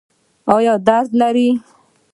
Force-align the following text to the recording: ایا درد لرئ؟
ایا 0.53 0.73
درد 0.87 1.09
لرئ؟ 1.19 1.49